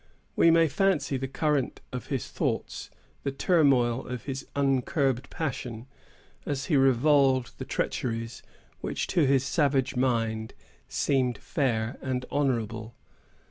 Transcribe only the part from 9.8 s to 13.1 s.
mind, seemed fair and honorable.